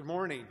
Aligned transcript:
Good 0.00 0.06
morning. 0.06 0.46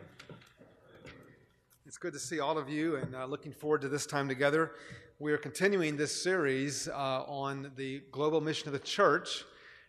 It's 1.87 1.97
good 1.97 2.13
to 2.13 2.19
see 2.19 2.39
all 2.39 2.59
of 2.59 2.69
you 2.69 2.97
and 2.97 3.15
uh, 3.15 3.25
looking 3.25 3.51
forward 3.51 3.81
to 3.81 3.89
this 3.89 4.05
time 4.05 4.27
together. 4.27 4.73
We 5.17 5.31
are 5.31 5.39
continuing 5.39 5.97
this 5.97 6.15
series 6.21 6.87
uh, 6.87 7.23
on 7.23 7.71
the 7.75 8.03
global 8.11 8.41
mission 8.41 8.67
of 8.67 8.73
the 8.73 8.79
church. 8.79 9.43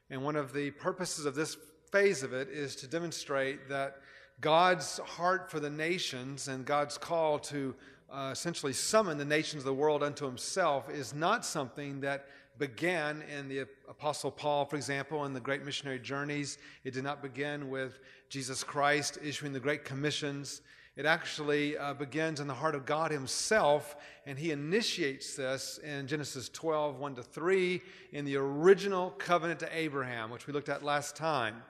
And 0.08 0.24
one 0.24 0.34
of 0.34 0.54
the 0.54 0.70
purposes 0.70 1.26
of 1.26 1.34
this 1.34 1.58
phase 1.92 2.22
of 2.22 2.32
it 2.32 2.48
is 2.48 2.74
to 2.76 2.86
demonstrate 2.86 3.68
that 3.68 3.96
God's 4.40 4.96
heart 5.00 5.50
for 5.50 5.60
the 5.60 5.68
nations 5.68 6.48
and 6.48 6.64
God's 6.64 6.96
call 6.96 7.38
to 7.40 7.74
uh, 8.10 8.30
essentially 8.32 8.72
summon 8.72 9.18
the 9.18 9.26
nations 9.26 9.60
of 9.60 9.66
the 9.66 9.74
world 9.74 10.02
unto 10.02 10.24
himself 10.24 10.88
is 10.88 11.12
not 11.12 11.44
something 11.44 12.00
that 12.00 12.24
began 12.60 13.24
in 13.36 13.48
the 13.48 13.60
Apostle 13.88 14.30
Paul, 14.30 14.66
for 14.66 14.76
example, 14.76 15.24
in 15.24 15.32
the 15.32 15.40
great 15.40 15.64
missionary 15.64 15.98
journeys. 15.98 16.58
It 16.84 16.92
did 16.92 17.02
not 17.02 17.22
begin 17.22 17.70
with 17.70 17.98
Jesus 18.28 18.62
Christ 18.62 19.18
issuing 19.24 19.54
the 19.54 19.58
great 19.58 19.82
commissions. 19.82 20.60
It 20.94 21.06
actually 21.06 21.78
uh, 21.78 21.94
begins 21.94 22.38
in 22.38 22.46
the 22.46 22.54
heart 22.54 22.74
of 22.74 22.84
God 22.84 23.10
Himself, 23.10 23.96
and 24.26 24.38
He 24.38 24.50
initiates 24.50 25.34
this 25.34 25.78
in 25.82 26.06
Genesis 26.06 26.50
12, 26.50 26.98
1 26.98 27.14
to 27.14 27.22
3, 27.22 27.80
in 28.12 28.26
the 28.26 28.36
original 28.36 29.10
covenant 29.12 29.58
to 29.60 29.76
Abraham, 29.76 30.30
which 30.30 30.46
we 30.46 30.52
looked 30.52 30.68
at 30.68 30.84
last 30.84 31.16
time, 31.16 31.62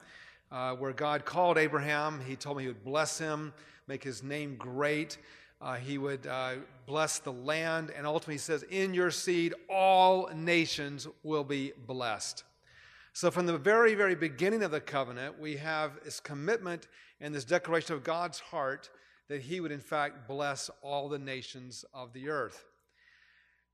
uh, 0.50 0.74
where 0.74 0.92
God 0.92 1.24
called 1.24 1.56
Abraham. 1.56 2.20
He 2.26 2.34
told 2.34 2.56
him 2.56 2.62
He 2.62 2.68
would 2.68 2.84
bless 2.84 3.16
him, 3.16 3.54
make 3.86 4.02
His 4.02 4.24
name 4.24 4.56
great. 4.56 5.18
Uh, 5.60 5.74
he 5.74 5.98
would 5.98 6.26
uh, 6.26 6.54
bless 6.86 7.18
the 7.18 7.32
land, 7.32 7.92
and 7.94 8.06
ultimately 8.06 8.34
he 8.34 8.38
says, 8.38 8.62
In 8.70 8.94
your 8.94 9.10
seed, 9.10 9.52
all 9.68 10.30
nations 10.34 11.06
will 11.22 11.44
be 11.44 11.72
blessed. 11.86 12.44
So, 13.12 13.30
from 13.30 13.44
the 13.44 13.58
very, 13.58 13.94
very 13.94 14.14
beginning 14.14 14.62
of 14.62 14.70
the 14.70 14.80
covenant, 14.80 15.38
we 15.38 15.56
have 15.58 16.02
this 16.02 16.18
commitment 16.18 16.88
and 17.20 17.34
this 17.34 17.44
declaration 17.44 17.94
of 17.94 18.04
God's 18.04 18.40
heart 18.40 18.88
that 19.28 19.42
he 19.42 19.60
would, 19.60 19.70
in 19.70 19.80
fact, 19.80 20.26
bless 20.26 20.70
all 20.80 21.10
the 21.10 21.18
nations 21.18 21.84
of 21.92 22.14
the 22.14 22.30
earth. 22.30 22.64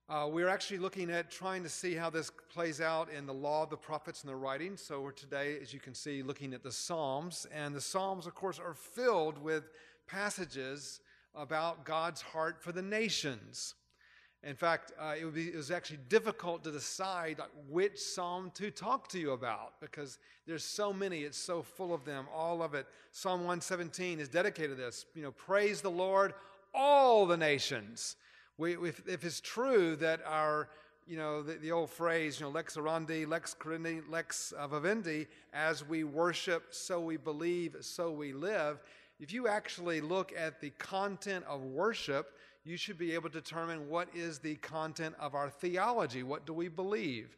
Uh, 0.09 0.29
we're 0.31 0.49
actually 0.49 0.79
looking 0.79 1.11
at 1.11 1.31
trying 1.31 1.63
to 1.63 1.69
see 1.69 1.95
how 1.95 2.11
this 2.11 2.33
plays 2.53 2.81
out 2.81 3.11
in 3.11 3.27
the 3.27 3.35
law 3.35 3.63
of 3.63 3.71
the 3.71 3.77
prophets 3.77 4.23
and 4.23 4.31
the 4.31 4.37
writings. 4.37 4.81
So, 4.81 5.03
we're 5.03 5.13
today, 5.13 5.59
as 5.63 5.73
you 5.73 5.79
can 5.79 5.95
see, 5.95 6.25
looking 6.25 6.53
at 6.53 6.65
the 6.65 6.73
Psalms. 6.73 7.47
And 7.55 7.73
the 7.73 7.81
Psalms, 7.81 8.27
of 8.27 8.35
course, 8.35 8.59
are 8.59 8.75
filled 8.75 9.39
with 9.39 9.71
passages 10.09 11.01
about 11.37 11.85
God's 11.85 12.23
heart 12.23 12.63
for 12.63 12.73
the 12.73 12.83
nations. 12.83 13.75
In 14.43 14.55
fact, 14.55 14.93
uh, 15.01 15.15
it, 15.21 15.35
be, 15.35 15.49
it, 15.49 15.57
was 15.57 15.71
actually 15.71 15.99
difficult 16.09 16.63
to 16.65 16.71
decide 16.71 17.39
like, 17.39 17.51
which 17.69 17.99
psalm 17.99 18.53
to 18.55 18.71
talk 18.71 19.09
to 19.09 19.19
you 19.19 19.33
about 19.33 19.81
because 19.81 20.19
there's 20.47 20.65
so 20.65 20.93
many. 20.93 21.21
It's 21.21 21.39
so 21.39 21.63
full 21.63 21.93
of 21.93 22.05
them, 22.05 22.27
all 22.33 22.63
of 22.63 22.75
it. 22.75 22.87
Psalm 23.13 23.41
117 23.41 24.21
is 24.21 24.29
dedicated 24.29 24.77
to 24.77 24.83
this. 24.83 25.07
You 25.15 25.23
know, 25.23 25.33
praise 25.33 25.81
the 25.81 25.91
Lord, 25.91 26.35
all 26.73 27.27
the 27.27 27.37
nations. 27.37 28.17
We, 28.57 28.77
if, 28.77 29.03
if 29.09 29.25
it's 29.25 29.41
true 29.41 29.97
that 29.97 30.21
our 30.25 30.69
you 31.09 31.17
know, 31.17 31.41
the, 31.43 31.55
the, 31.55 31.71
old 31.71 31.91
phrase, 31.91 32.41
you 32.41 32.47
know, 32.47 32.51
lex 32.51 32.77
orandi, 32.77 33.29
lex 33.29 33.55
credendi, 33.55 34.03
lex 34.11 34.53
vivendi, 34.69 35.29
as 35.53 35.87
we 35.87 36.03
worship, 36.03 36.75
so 36.75 37.01
we 37.01 37.17
believe, 37.17 37.77
so 37.81 38.11
we 38.11 38.33
live. 38.33 38.83
If 39.19 39.33
you 39.33 39.49
actually 39.49 40.03
look 40.03 40.33
at 40.37 40.61
the 40.61 40.71
content 40.71 41.45
of 41.49 41.63
worship, 41.63 42.37
you 42.65 42.77
should 42.77 42.99
be 42.99 43.15
able 43.15 43.31
to 43.31 43.41
determine 43.41 43.89
what 43.89 44.09
is 44.15 44.39
the 44.39 44.57
content 44.57 45.15
of 45.19 45.35
our 45.35 45.49
theology. 45.49 46.23
What 46.23 46.45
do 46.45 46.53
we 46.53 46.69
believe? 46.69 47.37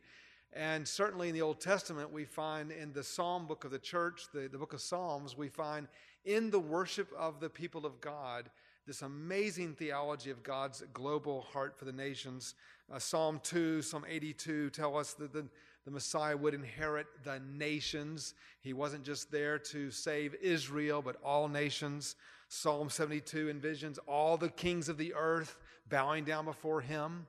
And 0.52 0.88
certainly 0.88 1.28
in 1.28 1.34
the 1.34 1.42
Old 1.42 1.60
Testament, 1.60 2.12
we 2.12 2.24
find 2.24 2.72
in 2.72 2.92
the 2.92 3.04
Psalm 3.04 3.46
book 3.46 3.64
of 3.64 3.70
the 3.70 3.78
church, 3.78 4.24
the, 4.32 4.48
the 4.48 4.58
book 4.58 4.72
of 4.72 4.80
Psalms, 4.80 5.36
we 5.36 5.48
find 5.48 5.86
in 6.24 6.50
the 6.50 6.58
worship 6.58 7.12
of 7.16 7.38
the 7.38 7.50
people 7.50 7.86
of 7.86 8.00
God 8.00 8.50
this 8.86 9.02
amazing 9.02 9.74
theology 9.74 10.30
of 10.30 10.42
God's 10.42 10.82
global 10.94 11.42
heart 11.52 11.78
for 11.78 11.84
the 11.84 11.92
nations. 11.92 12.54
Uh, 12.90 12.98
Psalm 12.98 13.38
2, 13.44 13.82
Psalm 13.82 14.04
82 14.08 14.70
tell 14.70 14.96
us 14.96 15.12
that 15.12 15.32
the, 15.32 15.46
the 15.88 15.94
Messiah 15.94 16.36
would 16.36 16.52
inherit 16.52 17.06
the 17.24 17.40
nations. 17.50 18.34
He 18.60 18.74
wasn't 18.74 19.04
just 19.04 19.32
there 19.32 19.58
to 19.58 19.90
save 19.90 20.34
Israel, 20.34 21.00
but 21.00 21.16
all 21.24 21.48
nations. 21.48 22.14
Psalm 22.50 22.90
72 22.90 23.46
envisions 23.46 23.98
all 24.06 24.36
the 24.36 24.50
kings 24.50 24.90
of 24.90 24.98
the 24.98 25.14
earth 25.14 25.56
bowing 25.88 26.24
down 26.24 26.44
before 26.44 26.82
him. 26.82 27.26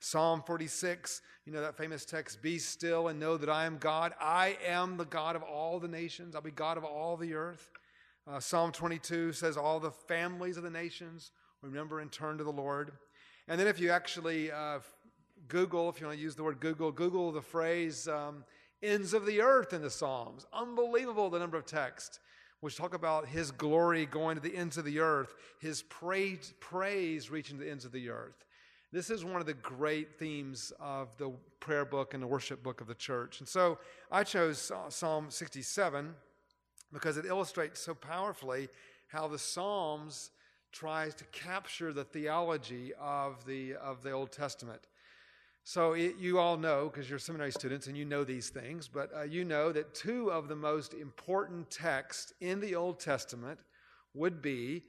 Psalm 0.00 0.42
46, 0.46 1.22
you 1.46 1.52
know 1.54 1.62
that 1.62 1.78
famous 1.78 2.04
text, 2.04 2.42
Be 2.42 2.58
still 2.58 3.08
and 3.08 3.18
know 3.18 3.38
that 3.38 3.48
I 3.48 3.64
am 3.64 3.78
God. 3.78 4.12
I 4.20 4.58
am 4.66 4.98
the 4.98 5.06
God 5.06 5.34
of 5.34 5.42
all 5.42 5.80
the 5.80 5.88
nations. 5.88 6.34
I'll 6.34 6.42
be 6.42 6.50
God 6.50 6.76
of 6.76 6.84
all 6.84 7.16
the 7.16 7.32
earth. 7.32 7.70
Uh, 8.30 8.38
Psalm 8.38 8.70
22 8.70 9.32
says, 9.32 9.56
All 9.56 9.80
the 9.80 9.90
families 9.90 10.58
of 10.58 10.62
the 10.62 10.68
nations 10.68 11.30
remember 11.62 12.00
and 12.00 12.12
turn 12.12 12.36
to 12.36 12.44
the 12.44 12.52
Lord. 12.52 12.92
And 13.48 13.58
then 13.58 13.66
if 13.66 13.80
you 13.80 13.90
actually 13.90 14.52
uh, 14.52 14.80
Google, 15.48 15.88
if 15.88 16.00
you 16.00 16.06
want 16.06 16.18
to 16.18 16.22
use 16.22 16.34
the 16.34 16.44
word 16.44 16.60
Google, 16.60 16.92
Google 16.92 17.32
the 17.32 17.42
phrase 17.42 18.08
um, 18.08 18.44
ends 18.82 19.14
of 19.14 19.26
the 19.26 19.40
earth 19.40 19.72
in 19.72 19.82
the 19.82 19.90
Psalms. 19.90 20.46
Unbelievable 20.52 21.30
the 21.30 21.38
number 21.38 21.56
of 21.56 21.66
texts 21.66 22.20
which 22.60 22.76
talk 22.76 22.94
about 22.94 23.28
his 23.28 23.50
glory 23.50 24.06
going 24.06 24.36
to 24.36 24.40
the 24.40 24.56
ends 24.56 24.78
of 24.78 24.86
the 24.86 24.98
earth, 24.98 25.34
his 25.60 25.82
praise, 25.82 26.54
praise 26.60 27.30
reaching 27.30 27.58
the 27.58 27.70
ends 27.70 27.84
of 27.84 27.92
the 27.92 28.08
earth. 28.08 28.46
This 28.90 29.10
is 29.10 29.22
one 29.22 29.40
of 29.40 29.46
the 29.46 29.52
great 29.54 30.18
themes 30.18 30.72
of 30.80 31.14
the 31.18 31.30
prayer 31.60 31.84
book 31.84 32.14
and 32.14 32.22
the 32.22 32.26
worship 32.26 32.62
book 32.62 32.80
of 32.80 32.86
the 32.86 32.94
church. 32.94 33.40
And 33.40 33.48
so 33.48 33.78
I 34.10 34.24
chose 34.24 34.72
Psalm 34.88 35.26
67 35.30 36.14
because 36.90 37.18
it 37.18 37.26
illustrates 37.26 37.80
so 37.80 37.92
powerfully 37.92 38.68
how 39.08 39.28
the 39.28 39.38
Psalms 39.38 40.30
tries 40.72 41.14
to 41.16 41.24
capture 41.24 41.92
the 41.92 42.04
theology 42.04 42.92
of 42.98 43.44
the, 43.44 43.74
of 43.74 44.02
the 44.02 44.12
Old 44.12 44.32
Testament. 44.32 44.80
So 45.66 45.94
it, 45.94 46.16
you 46.18 46.38
all 46.38 46.58
know, 46.58 46.90
because 46.92 47.08
you're 47.08 47.18
seminary 47.18 47.50
students 47.50 47.86
and 47.86 47.96
you 47.96 48.04
know 48.04 48.22
these 48.22 48.50
things, 48.50 48.86
but 48.86 49.10
uh, 49.16 49.22
you 49.22 49.46
know 49.46 49.72
that 49.72 49.94
two 49.94 50.30
of 50.30 50.46
the 50.46 50.54
most 50.54 50.92
important 50.92 51.70
texts 51.70 52.34
in 52.42 52.60
the 52.60 52.74
Old 52.74 53.00
Testament 53.00 53.58
would 54.12 54.42
be, 54.42 54.82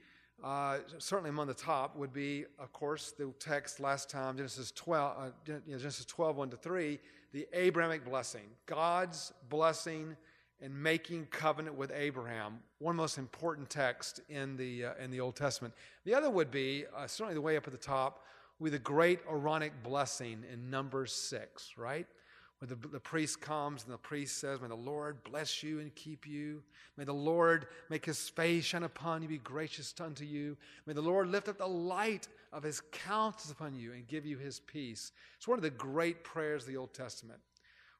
uh, 0.44 0.78
certainly 0.98 1.30
among 1.30 1.46
the 1.46 1.54
top, 1.54 1.96
would 1.96 2.12
be, 2.12 2.44
of 2.58 2.74
course, 2.74 3.14
the 3.16 3.32
text 3.38 3.80
last 3.80 4.10
time, 4.10 4.36
Genesis 4.36 4.70
12, 4.72 5.16
uh, 5.18 5.52
Genesis 5.66 6.04
12, 6.04 6.36
1 6.36 6.50
to 6.50 6.56
3, 6.58 6.98
the 7.32 7.48
Abrahamic 7.54 8.04
blessing. 8.04 8.44
God's 8.66 9.32
blessing 9.48 10.14
and 10.60 10.74
making 10.74 11.24
covenant 11.30 11.74
with 11.74 11.90
Abraham, 11.94 12.58
one 12.80 12.92
of 12.92 12.96
the 12.96 13.02
most 13.02 13.16
important 13.16 13.70
texts 13.70 14.20
in 14.28 14.58
the, 14.58 14.84
uh, 14.84 14.94
in 15.02 15.10
the 15.10 15.20
Old 15.20 15.36
Testament. 15.36 15.72
The 16.04 16.14
other 16.14 16.28
would 16.28 16.50
be, 16.50 16.84
uh, 16.94 17.06
certainly 17.06 17.34
the 17.34 17.40
way 17.40 17.56
up 17.56 17.66
at 17.66 17.72
the 17.72 17.78
top, 17.78 18.22
with 18.58 18.74
a 18.74 18.78
great 18.78 19.20
Aaronic 19.28 19.82
blessing 19.82 20.44
in 20.52 20.70
Numbers 20.70 21.12
6, 21.12 21.74
right? 21.76 22.06
When 22.58 22.70
the, 22.70 22.88
the 22.88 23.00
priest 23.00 23.40
comes 23.40 23.84
and 23.84 23.92
the 23.92 23.98
priest 23.98 24.38
says, 24.38 24.62
May 24.62 24.68
the 24.68 24.74
Lord 24.74 25.22
bless 25.24 25.62
you 25.62 25.80
and 25.80 25.94
keep 25.94 26.26
you. 26.26 26.62
May 26.96 27.04
the 27.04 27.12
Lord 27.12 27.66
make 27.90 28.06
his 28.06 28.30
face 28.30 28.64
shine 28.64 28.82
upon 28.82 29.20
you, 29.20 29.28
be 29.28 29.38
gracious 29.38 29.92
unto 30.00 30.24
you. 30.24 30.56
May 30.86 30.94
the 30.94 31.02
Lord 31.02 31.28
lift 31.28 31.48
up 31.48 31.58
the 31.58 31.66
light 31.66 32.28
of 32.52 32.62
his 32.62 32.80
countenance 32.92 33.50
upon 33.50 33.74
you 33.74 33.92
and 33.92 34.08
give 34.08 34.24
you 34.24 34.38
his 34.38 34.60
peace. 34.60 35.12
It's 35.36 35.46
one 35.46 35.58
of 35.58 35.62
the 35.62 35.70
great 35.70 36.24
prayers 36.24 36.62
of 36.62 36.68
the 36.68 36.78
Old 36.78 36.94
Testament. 36.94 37.40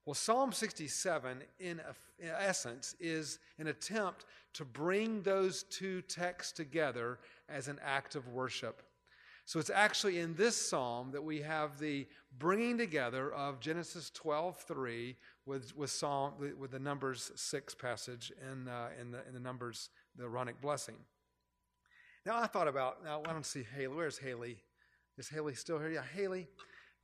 Well, 0.06 0.14
Psalm 0.14 0.52
67, 0.52 1.42
in, 1.58 1.80
in 2.18 2.28
essence, 2.28 2.94
is 2.98 3.40
an 3.58 3.66
attempt 3.66 4.24
to 4.54 4.64
bring 4.64 5.20
those 5.20 5.64
two 5.64 6.00
texts 6.02 6.52
together 6.52 7.18
as 7.48 7.68
an 7.68 7.78
act 7.84 8.14
of 8.14 8.28
worship. 8.28 8.82
So 9.46 9.60
it's 9.60 9.70
actually 9.70 10.18
in 10.18 10.34
this 10.34 10.56
psalm 10.56 11.12
that 11.12 11.22
we 11.22 11.40
have 11.40 11.78
the 11.78 12.08
bringing 12.36 12.76
together 12.76 13.32
of 13.32 13.60
Genesis 13.60 14.10
12:3 14.10 15.14
with 15.46 15.74
with 15.76 15.90
psalm 15.90 16.34
with 16.58 16.72
the 16.72 16.80
Numbers 16.80 17.30
six 17.36 17.72
passage 17.72 18.32
and 18.50 18.68
uh, 18.68 18.88
in 19.00 19.12
the 19.12 19.26
in 19.28 19.34
the 19.34 19.40
Numbers 19.40 19.90
the 20.16 20.24
Aaronic 20.24 20.60
blessing. 20.60 20.97
Now 22.26 22.38
I 22.38 22.48
thought 22.48 22.66
about 22.66 23.04
now 23.04 23.22
I 23.24 23.32
don't 23.32 23.47
see 23.47 23.62
Haley. 23.62 23.94
Where's 23.94 24.18
Haley? 24.18 24.59
Is 25.16 25.28
Haley 25.28 25.54
still 25.54 25.78
here? 25.78 25.91
Yeah, 25.91 26.03
Haley. 26.03 26.48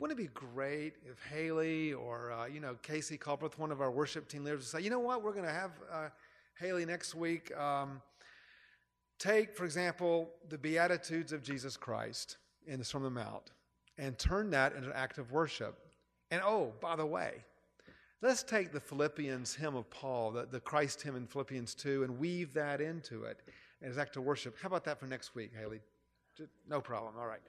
Wouldn't 0.00 0.18
it 0.18 0.22
be 0.22 0.30
great 0.34 0.94
if 1.08 1.22
Haley 1.32 1.92
or 1.92 2.32
uh, 2.32 2.46
you 2.46 2.58
know 2.58 2.74
Casey 2.82 3.16
Culbreth, 3.16 3.56
one 3.56 3.70
of 3.70 3.80
our 3.80 3.92
worship 3.92 4.28
team 4.28 4.42
leaders, 4.42 4.60
would 4.60 4.80
say, 4.80 4.80
you 4.80 4.90
know 4.90 4.98
what, 4.98 5.22
we're 5.22 5.32
going 5.32 5.44
to 5.44 5.52
have 5.52 5.70
uh, 5.92 6.08
Haley 6.58 6.84
next 6.84 7.14
week. 7.14 7.56
Um, 7.56 8.02
Take, 9.22 9.54
for 9.54 9.64
example, 9.64 10.30
the 10.48 10.58
Beatitudes 10.58 11.32
of 11.32 11.44
Jesus 11.44 11.76
Christ 11.76 12.38
in 12.66 12.80
the 12.80 12.84
Sermon 12.84 13.06
on 13.06 13.14
the 13.14 13.20
Mount 13.20 13.52
and 13.96 14.18
turn 14.18 14.50
that 14.50 14.74
into 14.74 14.88
an 14.88 14.96
act 14.96 15.18
of 15.18 15.30
worship. 15.30 15.78
And 16.32 16.42
oh, 16.44 16.72
by 16.80 16.96
the 16.96 17.06
way, 17.06 17.34
let's 18.20 18.42
take 18.42 18.72
the 18.72 18.80
Philippians 18.80 19.54
hymn 19.54 19.76
of 19.76 19.88
Paul, 19.90 20.32
the, 20.32 20.46
the 20.46 20.58
Christ 20.58 21.02
hymn 21.02 21.14
in 21.14 21.28
Philippians 21.28 21.76
2, 21.76 22.02
and 22.02 22.18
weave 22.18 22.52
that 22.54 22.80
into 22.80 23.22
it 23.22 23.38
as 23.80 23.94
an 23.94 24.02
act 24.02 24.16
of 24.16 24.24
worship. 24.24 24.56
How 24.60 24.66
about 24.66 24.82
that 24.86 24.98
for 24.98 25.06
next 25.06 25.36
week, 25.36 25.52
Haley? 25.56 25.82
No 26.68 26.80
problem. 26.80 27.14
All 27.16 27.28
right. 27.28 27.42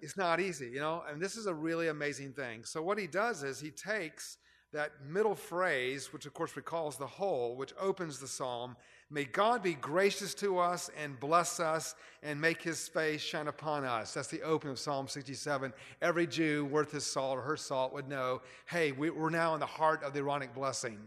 It's 0.00 0.16
not 0.16 0.38
easy, 0.38 0.68
you 0.68 0.78
know, 0.78 1.02
and 1.10 1.20
this 1.20 1.36
is 1.36 1.46
a 1.46 1.54
really 1.54 1.88
amazing 1.88 2.34
thing. 2.34 2.64
So, 2.64 2.82
what 2.82 2.98
he 2.98 3.08
does 3.08 3.42
is 3.42 3.58
he 3.58 3.72
takes 3.72 4.38
that 4.72 4.92
middle 5.08 5.34
phrase, 5.34 6.12
which 6.12 6.26
of 6.26 6.34
course 6.34 6.54
recalls 6.54 6.96
the 6.98 7.06
whole, 7.06 7.56
which 7.56 7.72
opens 7.80 8.20
the 8.20 8.28
psalm, 8.28 8.76
May 9.08 9.24
God 9.24 9.62
be 9.62 9.74
gracious 9.74 10.34
to 10.34 10.58
us 10.58 10.90
and 11.00 11.20
bless 11.20 11.60
us 11.60 11.94
and 12.24 12.40
make 12.40 12.60
his 12.60 12.88
face 12.88 13.20
shine 13.20 13.46
upon 13.46 13.84
us. 13.84 14.12
That's 14.14 14.28
the 14.28 14.42
opening 14.42 14.72
of 14.72 14.80
Psalm 14.80 15.06
67. 15.06 15.72
Every 16.02 16.26
Jew 16.26 16.64
worth 16.64 16.90
his 16.90 17.06
salt 17.06 17.38
or 17.38 17.42
her 17.42 17.56
salt 17.56 17.92
would 17.92 18.08
know 18.08 18.42
hey, 18.66 18.90
we're 18.90 19.30
now 19.30 19.54
in 19.54 19.60
the 19.60 19.66
heart 19.66 20.02
of 20.02 20.12
the 20.12 20.18
Aaronic 20.20 20.54
blessing. 20.54 20.98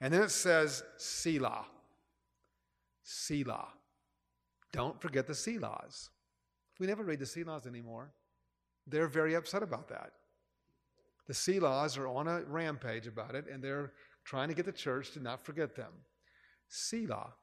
And 0.00 0.14
then 0.14 0.22
it 0.22 0.30
says, 0.30 0.84
Selah. 0.96 1.66
Selah. 3.02 3.68
Don't 4.72 5.00
forget 5.00 5.26
the 5.26 5.32
Selahs. 5.32 6.10
We 6.78 6.86
never 6.86 7.04
read 7.04 7.20
the 7.20 7.24
Selahs 7.24 7.66
anymore. 7.66 8.12
They're 8.86 9.08
very 9.08 9.34
upset 9.34 9.62
about 9.62 9.88
that. 9.88 10.12
The 11.26 11.32
Selahs 11.32 11.96
are 11.96 12.08
on 12.08 12.28
a 12.28 12.42
rampage 12.42 13.06
about 13.06 13.34
it, 13.34 13.46
and 13.50 13.62
they're 13.62 13.92
trying 14.24 14.48
to 14.48 14.54
get 14.54 14.66
the 14.66 14.72
church 14.72 15.12
to 15.12 15.20
not 15.20 15.44
forget 15.44 15.74
them. 15.74 15.92
Selah. 16.68 17.34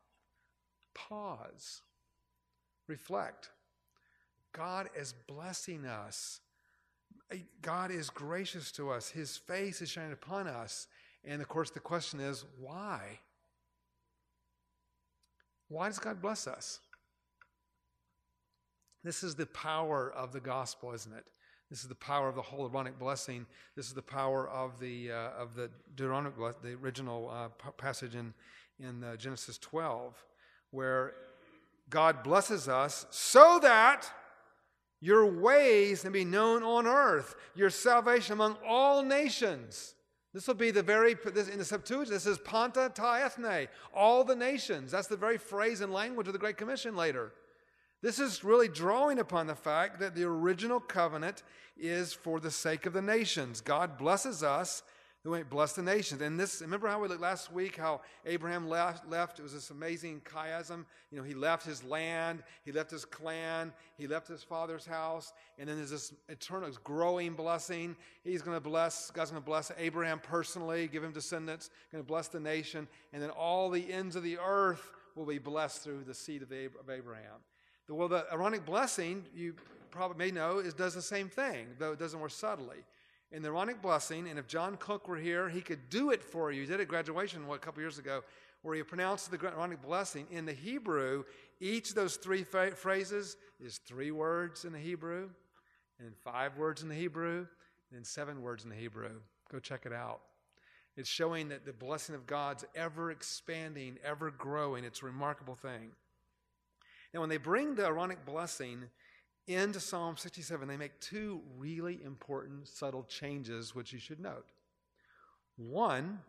Pause. 0.93 1.81
Reflect. 2.87 3.49
God 4.53 4.89
is 4.97 5.13
blessing 5.27 5.85
us. 5.85 6.39
God 7.61 7.91
is 7.91 8.09
gracious 8.09 8.71
to 8.73 8.89
us. 8.89 9.09
His 9.09 9.37
face 9.37 9.81
is 9.81 9.89
shining 9.89 10.11
upon 10.11 10.47
us. 10.47 10.87
And 11.23 11.41
of 11.41 11.47
course, 11.47 11.69
the 11.69 11.79
question 11.79 12.19
is 12.19 12.43
why? 12.59 13.19
Why 15.69 15.87
does 15.87 15.99
God 15.99 16.21
bless 16.21 16.47
us? 16.47 16.79
This 19.03 19.23
is 19.23 19.35
the 19.35 19.45
power 19.45 20.11
of 20.11 20.33
the 20.33 20.39
gospel, 20.39 20.93
isn't 20.93 21.13
it? 21.13 21.25
This 21.69 21.81
is 21.83 21.87
the 21.87 21.95
power 21.95 22.27
of 22.27 22.35
the 22.35 22.41
whole 22.41 22.69
Aaronic 22.69 22.99
blessing. 22.99 23.45
This 23.77 23.87
is 23.87 23.93
the 23.93 24.01
power 24.01 24.49
of 24.49 24.77
the 24.79 25.11
uh, 25.11 25.29
of 25.41 25.55
the 25.55 25.69
Deuteronomic, 25.95 26.33
the 26.61 26.73
original 26.73 27.29
uh, 27.29 27.47
passage 27.77 28.15
in 28.15 28.33
in 28.81 29.03
uh, 29.03 29.15
Genesis 29.15 29.57
12, 29.57 30.13
where 30.71 31.13
God 31.89 32.23
blesses 32.23 32.67
us 32.67 33.05
so 33.09 33.59
that 33.61 34.09
your 34.99 35.25
ways 35.25 36.03
may 36.03 36.11
be 36.11 36.25
known 36.25 36.63
on 36.63 36.85
earth, 36.87 37.35
your 37.55 37.69
salvation 37.69 38.33
among 38.33 38.57
all 38.65 39.03
nations. 39.03 39.95
This 40.33 40.47
will 40.47 40.55
be 40.55 40.71
the 40.71 40.83
very, 40.83 41.15
this, 41.33 41.49
in 41.49 41.57
the 41.57 41.65
Septuagint, 41.65 42.09
this 42.09 42.25
is 42.25 42.37
Panta 42.37 42.91
ta 42.93 43.15
ethne, 43.15 43.67
all 43.93 44.23
the 44.23 44.35
nations. 44.35 44.91
That's 44.91 45.07
the 45.07 45.17
very 45.17 45.37
phrase 45.37 45.81
and 45.81 45.91
language 45.91 46.27
of 46.27 46.33
the 46.33 46.39
Great 46.39 46.57
Commission 46.57 46.95
later. 46.95 47.33
This 48.01 48.17
is 48.17 48.43
really 48.43 48.67
drawing 48.67 49.19
upon 49.19 49.47
the 49.47 49.55
fact 49.55 49.99
that 49.99 50.15
the 50.15 50.23
original 50.23 50.79
covenant 50.79 51.43
is 51.77 52.13
for 52.13 52.39
the 52.39 52.49
sake 52.49 52.85
of 52.85 52.93
the 52.93 53.01
nations. 53.01 53.59
God 53.59 53.97
blesses 53.97 54.41
us 54.43 54.83
who 55.23 55.29
might 55.29 55.49
bless 55.49 55.73
the 55.73 55.83
nations. 55.83 56.21
And 56.21 56.39
this, 56.39 56.61
remember 56.61 56.87
how 56.87 56.99
we 56.99 57.07
looked 57.07 57.21
last 57.21 57.53
week, 57.53 57.77
how 57.77 58.01
Abraham 58.25 58.67
left, 58.67 59.07
left? 59.07 59.37
It 59.37 59.43
was 59.43 59.53
this 59.53 59.69
amazing 59.69 60.21
chiasm. 60.21 60.85
You 61.11 61.19
know, 61.19 61.23
he 61.23 61.35
left 61.35 61.63
his 61.63 61.83
land, 61.83 62.41
he 62.65 62.71
left 62.71 62.89
his 62.89 63.05
clan, 63.05 63.71
he 63.97 64.07
left 64.07 64.27
his 64.27 64.43
father's 64.43 64.85
house, 64.85 65.31
and 65.59 65.69
then 65.69 65.77
there's 65.77 65.91
this 65.91 66.13
eternal, 66.27 66.71
growing 66.83 67.33
blessing. 67.33 67.95
He's 68.23 68.41
going 68.41 68.57
to 68.57 68.61
bless, 68.61 69.11
God's 69.11 69.29
going 69.29 69.43
to 69.43 69.45
bless 69.45 69.71
Abraham 69.77 70.19
personally, 70.19 70.87
give 70.87 71.03
him 71.03 71.11
descendants, 71.11 71.69
going 71.91 72.03
to 72.03 72.07
bless 72.07 72.27
the 72.27 72.39
nation, 72.39 72.87
and 73.13 73.21
then 73.21 73.29
all 73.29 73.69
the 73.69 73.91
ends 73.91 74.15
of 74.15 74.23
the 74.23 74.39
earth 74.39 74.91
will 75.15 75.25
be 75.25 75.37
blessed 75.37 75.83
through 75.83 76.03
the 76.03 76.15
seed 76.15 76.41
of 76.41 76.51
Abraham. 76.89 77.39
Well, 77.87 78.07
the 78.07 78.25
Aaronic 78.31 78.65
blessing, 78.65 79.25
you 79.35 79.53
probably 79.91 80.17
may 80.17 80.31
know, 80.31 80.59
is 80.59 80.73
does 80.73 80.95
the 80.95 81.01
same 81.01 81.27
thing, 81.27 81.67
though 81.77 81.91
it 81.91 81.99
does 81.99 82.13
it 82.13 82.17
more 82.17 82.29
subtly. 82.29 82.77
In 83.31 83.41
the 83.41 83.47
Aaronic 83.47 83.81
blessing, 83.81 84.27
and 84.27 84.37
if 84.37 84.47
John 84.47 84.75
Cook 84.77 85.07
were 85.07 85.17
here, 85.17 85.47
he 85.47 85.61
could 85.61 85.89
do 85.89 86.11
it 86.11 86.21
for 86.21 86.51
you. 86.51 86.61
He 86.61 86.67
did 86.67 86.79
it 86.79 86.83
at 86.83 86.87
graduation 86.89 87.47
what, 87.47 87.55
a 87.55 87.59
couple 87.59 87.81
years 87.81 87.97
ago, 87.97 88.23
where 88.61 88.75
he 88.75 88.83
pronounced 88.83 89.31
the 89.31 89.37
Aaronic 89.37 89.81
blessing. 89.81 90.27
In 90.31 90.45
the 90.45 90.53
Hebrew, 90.53 91.23
each 91.61 91.89
of 91.89 91.95
those 91.95 92.17
three 92.17 92.43
fa- 92.43 92.75
phrases 92.75 93.37
is 93.63 93.77
three 93.77 94.11
words 94.11 94.65
in 94.65 94.73
the 94.73 94.79
Hebrew, 94.79 95.29
and 95.99 96.15
five 96.17 96.57
words 96.57 96.83
in 96.83 96.89
the 96.89 96.95
Hebrew, 96.95 97.47
and 97.95 98.05
seven 98.05 98.41
words 98.41 98.65
in 98.65 98.69
the 98.69 98.75
Hebrew. 98.75 99.11
Go 99.49 99.59
check 99.59 99.85
it 99.85 99.93
out. 99.93 100.21
It's 100.97 101.09
showing 101.09 101.49
that 101.49 101.65
the 101.65 101.71
blessing 101.71 102.15
of 102.15 102.27
God's 102.27 102.65
ever 102.75 103.11
expanding, 103.11 103.97
ever 104.03 104.29
growing. 104.31 104.83
It's 104.83 105.01
a 105.01 105.05
remarkable 105.05 105.55
thing. 105.55 105.91
Now, 107.13 107.21
when 107.21 107.29
they 107.29 107.37
bring 107.37 107.75
the 107.75 107.85
Aaronic 107.85 108.25
blessing 108.25 108.83
into 109.55 109.79
Psalm 109.79 110.17
67, 110.17 110.67
they 110.67 110.77
make 110.77 110.99
two 110.99 111.41
really 111.57 112.01
important, 112.03 112.67
subtle 112.67 113.03
changes, 113.03 113.73
which 113.73 113.93
you 113.93 113.99
should 113.99 114.19
note. 114.19 114.45
One, 115.57 116.19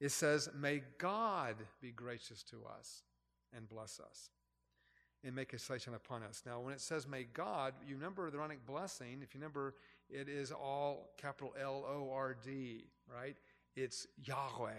it 0.00 0.10
says, 0.10 0.48
May 0.58 0.82
God 0.98 1.56
be 1.80 1.90
gracious 1.90 2.42
to 2.44 2.62
us 2.78 3.02
and 3.54 3.68
bless 3.68 4.00
us 4.00 4.30
and 5.24 5.34
make 5.34 5.50
his 5.50 5.62
face 5.62 5.86
upon 5.86 6.22
us. 6.22 6.42
Now, 6.46 6.60
when 6.60 6.72
it 6.72 6.80
says 6.80 7.06
may 7.06 7.24
God, 7.24 7.74
you 7.86 7.94
remember 7.94 8.30
the 8.30 8.38
Aaronic 8.38 8.64
blessing. 8.66 9.20
If 9.22 9.34
you 9.34 9.40
remember, 9.40 9.74
it 10.08 10.28
is 10.28 10.50
all 10.50 11.10
capital 11.18 11.54
L 11.60 11.84
O 11.86 12.10
R 12.12 12.36
D, 12.42 12.84
right? 13.12 13.36
It's 13.76 14.06
Yahweh. 14.24 14.70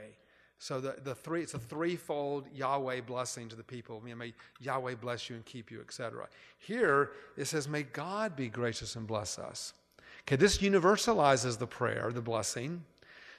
So 0.61 0.79
the, 0.79 0.95
the 1.03 1.15
three, 1.15 1.41
it's 1.41 1.55
a 1.55 1.59
threefold 1.59 2.45
Yahweh 2.53 3.01
blessing 3.01 3.49
to 3.49 3.55
the 3.55 3.63
people. 3.63 3.99
May 3.99 4.31
Yahweh 4.59 4.93
bless 4.93 5.27
you 5.27 5.35
and 5.35 5.43
keep 5.43 5.71
you, 5.71 5.81
etc. 5.81 6.27
Here 6.59 7.13
it 7.35 7.45
says, 7.45 7.67
may 7.67 7.81
God 7.81 8.35
be 8.35 8.47
gracious 8.47 8.95
and 8.95 9.07
bless 9.07 9.39
us. 9.39 9.73
Okay, 10.21 10.35
this 10.35 10.59
universalizes 10.59 11.57
the 11.57 11.65
prayer, 11.65 12.11
the 12.13 12.21
blessing, 12.21 12.83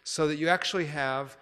so 0.02 0.26
that 0.26 0.34
you 0.34 0.48
actually 0.48 0.86
have 0.86 1.36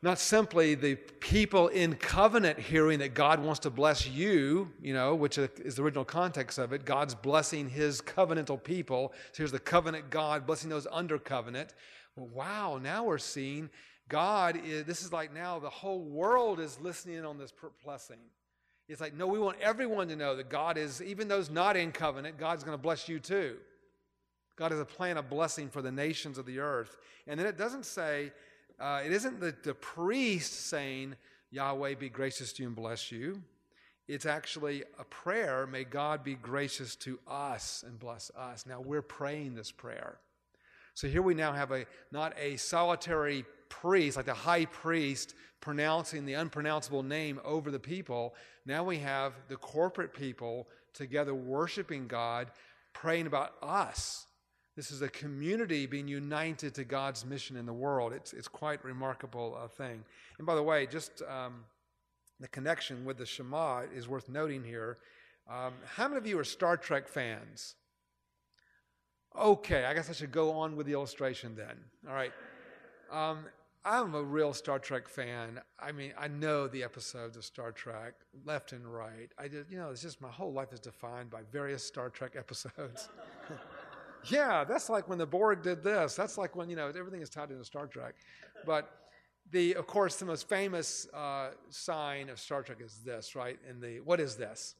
not 0.00 0.18
simply 0.18 0.74
the 0.74 0.94
people 1.20 1.68
in 1.68 1.94
covenant 1.96 2.58
hearing 2.58 2.98
that 3.00 3.12
God 3.12 3.38
wants 3.38 3.60
to 3.60 3.70
bless 3.70 4.08
you, 4.08 4.70
you 4.80 4.94
know, 4.94 5.14
which 5.14 5.36
is 5.36 5.74
the 5.74 5.82
original 5.82 6.06
context 6.06 6.56
of 6.56 6.72
it. 6.72 6.86
God's 6.86 7.14
blessing 7.14 7.68
his 7.68 8.00
covenantal 8.00 8.64
people. 8.64 9.12
So 9.32 9.42
here's 9.42 9.52
the 9.52 9.58
covenant 9.58 10.08
God 10.08 10.46
blessing 10.46 10.70
those 10.70 10.86
under 10.90 11.18
covenant. 11.18 11.74
Wow, 12.16 12.80
now 12.82 13.04
we're 13.04 13.18
seeing 13.18 13.68
God 14.08 14.60
is, 14.64 14.84
this 14.84 15.02
is 15.02 15.12
like 15.12 15.32
now 15.32 15.58
the 15.58 15.70
whole 15.70 16.00
world 16.00 16.60
is 16.60 16.78
listening 16.80 17.24
on 17.24 17.38
this 17.38 17.52
blessing. 17.84 18.18
It's 18.88 19.00
like, 19.00 19.14
no, 19.14 19.26
we 19.26 19.38
want 19.38 19.58
everyone 19.60 20.08
to 20.08 20.16
know 20.16 20.36
that 20.36 20.50
God 20.50 20.76
is, 20.76 21.00
even 21.00 21.28
those 21.28 21.50
not 21.50 21.76
in 21.76 21.92
covenant, 21.92 22.38
God's 22.38 22.64
going 22.64 22.76
to 22.76 22.82
bless 22.82 23.08
you 23.08 23.20
too. 23.20 23.56
God 24.56 24.70
has 24.70 24.80
a 24.80 24.84
plan 24.84 25.16
of 25.16 25.30
blessing 25.30 25.70
for 25.70 25.80
the 25.80 25.92
nations 25.92 26.36
of 26.36 26.46
the 26.46 26.58
earth. 26.58 26.98
And 27.26 27.38
then 27.38 27.46
it 27.46 27.56
doesn't 27.56 27.86
say, 27.86 28.32
uh, 28.78 29.00
it 29.04 29.12
isn't 29.12 29.40
the, 29.40 29.54
the 29.62 29.74
priest 29.74 30.68
saying, 30.68 31.14
Yahweh 31.50 31.94
be 31.94 32.08
gracious 32.08 32.52
to 32.54 32.62
you 32.62 32.68
and 32.68 32.76
bless 32.76 33.12
you. 33.12 33.42
It's 34.08 34.26
actually 34.26 34.82
a 34.98 35.04
prayer, 35.04 35.66
may 35.66 35.84
God 35.84 36.24
be 36.24 36.34
gracious 36.34 36.96
to 36.96 37.18
us 37.26 37.84
and 37.86 37.98
bless 37.98 38.30
us. 38.36 38.66
Now 38.66 38.80
we're 38.80 39.00
praying 39.00 39.54
this 39.54 39.70
prayer. 39.70 40.18
So 40.94 41.08
here 41.08 41.22
we 41.22 41.34
now 41.34 41.52
have 41.52 41.70
a 41.70 41.86
not 42.10 42.34
a 42.38 42.56
solitary 42.56 43.46
priest, 43.80 44.16
like 44.16 44.26
the 44.26 44.34
high 44.34 44.66
priest, 44.66 45.34
pronouncing 45.60 46.26
the 46.26 46.34
unpronounceable 46.34 47.02
name 47.02 47.40
over 47.44 47.70
the 47.70 47.78
people. 47.78 48.34
Now 48.66 48.84
we 48.84 48.98
have 48.98 49.32
the 49.48 49.56
corporate 49.56 50.12
people 50.12 50.68
together 50.92 51.34
worshiping 51.34 52.06
God, 52.06 52.50
praying 52.92 53.26
about 53.26 53.54
us. 53.62 54.26
This 54.76 54.90
is 54.90 55.00
a 55.00 55.08
community 55.08 55.86
being 55.86 56.06
united 56.06 56.74
to 56.74 56.84
God's 56.84 57.24
mission 57.24 57.56
in 57.56 57.64
the 57.64 57.72
world. 57.72 58.12
It's, 58.12 58.32
it's 58.34 58.48
quite 58.48 58.84
remarkable 58.84 59.58
uh, 59.58 59.68
thing. 59.68 60.04
And 60.38 60.46
by 60.46 60.54
the 60.54 60.62
way, 60.62 60.86
just 60.86 61.22
um, 61.22 61.64
the 62.40 62.48
connection 62.48 63.04
with 63.06 63.16
the 63.16 63.26
Shema 63.26 63.82
is 63.94 64.08
worth 64.08 64.28
noting 64.28 64.64
here. 64.64 64.98
Um, 65.50 65.72
how 65.96 66.08
many 66.08 66.18
of 66.18 66.26
you 66.26 66.38
are 66.38 66.44
Star 66.44 66.76
Trek 66.76 67.08
fans? 67.08 67.74
Okay, 69.38 69.86
I 69.86 69.94
guess 69.94 70.10
I 70.10 70.12
should 70.12 70.32
go 70.32 70.52
on 70.52 70.76
with 70.76 70.86
the 70.86 70.92
illustration 70.92 71.54
then. 71.56 71.76
All 72.06 72.14
right. 72.14 72.32
Um, 73.10 73.46
I'm 73.84 74.14
a 74.14 74.22
real 74.22 74.52
Star 74.52 74.78
Trek 74.78 75.08
fan. 75.08 75.60
I 75.80 75.90
mean, 75.90 76.12
I 76.16 76.28
know 76.28 76.68
the 76.68 76.84
episodes 76.84 77.36
of 77.36 77.44
Star 77.44 77.72
Trek 77.72 78.14
left 78.44 78.72
and 78.72 78.86
right. 78.86 79.30
I 79.38 79.48
just, 79.48 79.70
you 79.70 79.76
know, 79.76 79.90
it's 79.90 80.02
just 80.02 80.20
my 80.20 80.30
whole 80.30 80.52
life 80.52 80.72
is 80.72 80.78
defined 80.78 81.30
by 81.30 81.40
various 81.50 81.84
Star 81.84 82.08
Trek 82.08 82.34
episodes. 82.38 83.08
yeah, 84.30 84.62
that's 84.62 84.88
like 84.88 85.08
when 85.08 85.18
the 85.18 85.26
Borg 85.26 85.62
did 85.62 85.82
this. 85.82 86.14
That's 86.14 86.38
like 86.38 86.54
when, 86.54 86.70
you 86.70 86.76
know, 86.76 86.88
everything 86.88 87.22
is 87.22 87.28
tied 87.28 87.50
into 87.50 87.64
Star 87.64 87.88
Trek. 87.88 88.14
But 88.64 88.88
the, 89.50 89.74
of 89.74 89.88
course, 89.88 90.16
the 90.16 90.26
most 90.26 90.48
famous 90.48 91.08
uh, 91.12 91.50
sign 91.70 92.28
of 92.28 92.38
Star 92.38 92.62
Trek 92.62 92.78
is 92.80 93.00
this, 93.04 93.34
right? 93.34 93.58
In 93.68 93.80
the, 93.80 93.98
what 94.00 94.20
is 94.20 94.36
this? 94.36 94.76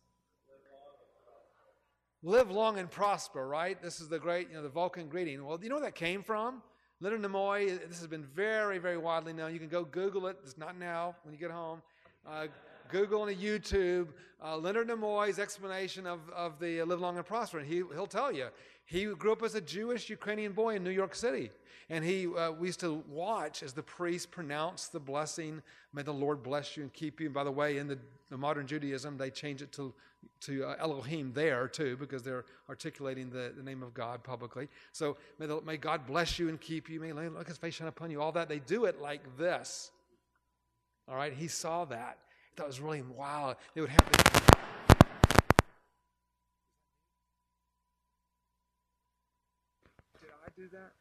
Live 2.23 2.53
long 2.53 2.79
and 2.79 2.89
prosper, 2.89 3.49
right? 3.49 3.83
This 3.83 4.01
is 4.01 4.09
the 4.09 4.21
great, 4.21 4.49
you 4.49 4.55
know, 4.55 4.63
the 4.63 4.69
Vulcan 4.69 5.09
greeting. 5.09 5.45
Well, 5.45 5.59
do 5.59 5.65
you 5.65 5.71
know 5.71 5.75
where 5.77 5.87
that 5.87 5.97
came 5.97 6.23
from? 6.23 6.63
Leonard 7.03 7.23
Nimoy, 7.23 7.81
this 7.89 7.99
has 7.99 8.07
been 8.07 8.23
very, 8.23 8.79
very 8.79 8.97
widely 8.97 9.33
known. 9.33 9.53
You 9.53 9.59
can 9.59 9.67
go 9.67 9.83
Google 9.83 10.29
it. 10.29 10.39
It's 10.45 10.57
not 10.57 10.79
now 10.79 11.17
when 11.25 11.35
you 11.35 11.41
get 11.41 11.51
home. 11.51 11.83
Uh, 12.25 12.47
Google 12.91 13.25
and 13.25 13.37
YouTube 13.37 14.07
uh, 14.41 14.57
Leonard 14.57 14.87
Nimoy's 14.87 15.41
explanation 15.41 16.07
of, 16.07 16.21
of 16.31 16.61
the 16.61 16.81
Live 16.85 17.01
Long 17.01 17.17
and 17.17 17.27
Prosper, 17.27 17.59
and 17.59 17.67
he, 17.67 17.83
he'll 17.93 18.07
tell 18.07 18.31
you. 18.31 18.47
He 18.93 19.07
grew 19.07 19.33
up 19.33 19.43
as 19.43 19.55
a 19.55 19.61
Jewish 19.63 20.11
Ukrainian 20.11 20.53
boy 20.53 20.77
in 20.77 20.85
New 20.85 20.91
York 20.91 21.15
City. 21.15 21.51
And 21.89 22.05
he, 22.05 22.27
uh, 22.27 22.53
we 22.53 22.69
used 22.69 22.81
to 22.81 23.03
watch 23.09 23.63
as 23.63 23.73
the 23.73 23.83
priest 23.83 24.31
pronounced 24.31 24.93
the 24.93 25.01
blessing, 25.01 25.63
may 25.95 26.03
the 26.03 26.13
Lord 26.13 26.43
bless 26.43 26.77
you 26.77 26.83
and 26.83 26.93
keep 26.93 27.19
you. 27.19 27.27
And 27.27 27.35
by 27.35 27.43
the 27.43 27.51
way, 27.51 27.79
in 27.79 27.89
the, 27.89 27.99
the 28.29 28.37
modern 28.37 28.67
Judaism, 28.67 29.17
they 29.17 29.31
change 29.31 29.63
it 29.63 29.73
to, 29.73 29.95
to 30.43 30.67
uh, 30.67 30.77
Elohim 30.79 31.33
there 31.33 31.69
too, 31.69 31.97
because 31.97 32.23
they're 32.23 32.45
articulating 32.69 33.31
the, 33.31 33.55
the 33.57 33.63
name 33.63 33.83
of 33.83 33.95
God 33.95 34.23
publicly. 34.23 34.69
So 34.93 35.17
may, 35.39 35.47
the, 35.47 35.63
may 35.63 35.79
God 35.79 36.07
bless 36.07 36.39
you 36.39 36.51
and 36.51 36.61
keep 36.61 36.91
you. 36.91 37.01
May 37.01 37.13
look 37.13 37.49
his 37.49 37.57
face 37.57 37.73
shine 37.73 37.89
upon 37.89 38.11
you. 38.11 38.21
All 38.21 38.33
that. 38.33 38.47
They 38.47 38.59
do 38.59 38.85
it 38.85 39.01
like 39.01 39.39
this. 39.39 39.91
All 41.09 41.17
right, 41.17 41.33
he 41.33 41.49
saw 41.49 41.87
that. 41.87 42.19
It 42.59 42.67
was 42.67 42.79
really 42.79 43.03
wow. 43.03 43.57
They 43.75 43.81
would 43.81 43.89
have 43.89 44.05
this. 44.13 44.43
Did 50.21 50.31
I 50.47 50.52
do 50.63 50.69
that? 50.69 50.93